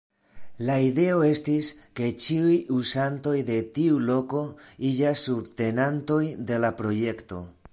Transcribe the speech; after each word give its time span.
La 0.67 0.75
ideo 0.85 1.17
estis 1.25 1.67
ke 1.99 2.07
ĉiuj 2.23 2.55
uzantoj 2.77 3.35
de 3.49 3.59
tiu 3.75 3.99
loko 4.07 4.41
iĝas 4.93 5.27
subtenantoj 5.29 6.21
de 6.53 6.59
la 6.65 6.73
projekto. 6.81 7.45